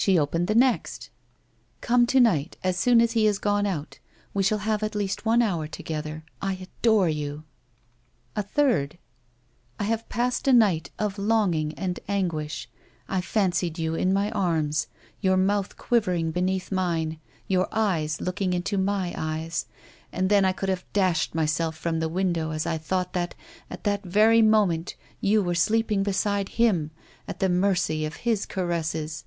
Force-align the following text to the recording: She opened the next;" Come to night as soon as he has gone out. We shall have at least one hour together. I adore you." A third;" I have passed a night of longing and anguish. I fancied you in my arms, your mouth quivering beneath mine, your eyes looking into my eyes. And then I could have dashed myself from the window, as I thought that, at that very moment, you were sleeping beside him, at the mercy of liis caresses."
She 0.00 0.16
opened 0.16 0.46
the 0.46 0.54
next;" 0.54 1.10
Come 1.80 2.06
to 2.06 2.20
night 2.20 2.56
as 2.62 2.78
soon 2.78 3.00
as 3.00 3.12
he 3.12 3.24
has 3.24 3.40
gone 3.40 3.66
out. 3.66 3.98
We 4.32 4.44
shall 4.44 4.58
have 4.58 4.84
at 4.84 4.94
least 4.94 5.26
one 5.26 5.42
hour 5.42 5.66
together. 5.66 6.24
I 6.40 6.52
adore 6.54 7.08
you." 7.08 7.42
A 8.36 8.42
third;" 8.44 8.96
I 9.80 9.84
have 9.84 10.08
passed 10.08 10.46
a 10.46 10.52
night 10.52 10.92
of 11.00 11.18
longing 11.18 11.74
and 11.74 11.98
anguish. 12.08 12.68
I 13.08 13.20
fancied 13.20 13.76
you 13.80 13.96
in 13.96 14.12
my 14.12 14.30
arms, 14.30 14.86
your 15.20 15.36
mouth 15.36 15.76
quivering 15.76 16.30
beneath 16.30 16.70
mine, 16.70 17.18
your 17.48 17.66
eyes 17.72 18.20
looking 18.20 18.52
into 18.52 18.78
my 18.78 19.12
eyes. 19.16 19.66
And 20.12 20.30
then 20.30 20.44
I 20.44 20.52
could 20.52 20.68
have 20.68 20.90
dashed 20.92 21.34
myself 21.34 21.76
from 21.76 21.98
the 21.98 22.08
window, 22.08 22.52
as 22.52 22.66
I 22.66 22.78
thought 22.78 23.14
that, 23.14 23.34
at 23.68 23.82
that 23.82 24.04
very 24.04 24.42
moment, 24.42 24.94
you 25.20 25.42
were 25.42 25.56
sleeping 25.56 26.04
beside 26.04 26.50
him, 26.50 26.92
at 27.26 27.40
the 27.40 27.48
mercy 27.48 28.04
of 28.04 28.18
liis 28.18 28.48
caresses." 28.48 29.24